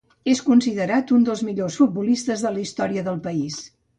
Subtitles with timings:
[0.31, 3.63] És considerat un dels millors futbolistes de la història del país.